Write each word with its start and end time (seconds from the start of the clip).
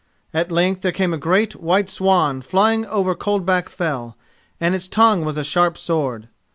At 0.33 0.51
length 0.51 0.81
there 0.81 0.91
came 0.91 1.13
a 1.13 1.17
great 1.17 1.55
white 1.57 1.87
swan 1.87 2.41
flying 2.41 2.87
over 2.87 3.13
Coldback 3.13 3.69
Fell, 3.69 4.17
and 4.59 4.73
its 4.73 4.87
tongue 4.87 5.23
was 5.25 5.37
a 5.37 5.43
sharp 5.43 5.77
sword. 5.77 6.27